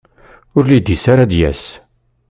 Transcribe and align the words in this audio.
Ur 0.57 0.63
lid-is 0.69 1.03
ara 1.11 1.21
ad 1.23 1.29
d-yas. 1.31 1.63